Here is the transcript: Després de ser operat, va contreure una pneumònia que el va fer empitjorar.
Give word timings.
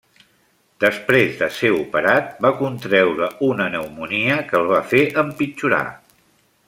Després 0.83 1.35
de 1.41 1.49
ser 1.57 1.69
operat, 1.81 2.31
va 2.45 2.51
contreure 2.61 3.29
una 3.49 3.69
pneumònia 3.75 4.39
que 4.49 4.59
el 4.63 4.67
va 4.73 4.81
fer 4.95 5.05
empitjorar. 5.25 5.85